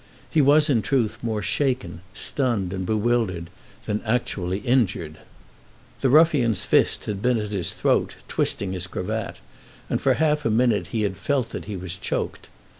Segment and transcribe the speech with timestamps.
[0.31, 3.51] He was in truth more shaken, stunned, and bewildered
[3.85, 5.19] than actually injured.
[5.99, 9.35] The ruffian's fist had been at his throat, twisting his cravat,
[9.91, 12.49] and for half a minute he had felt that he was choked.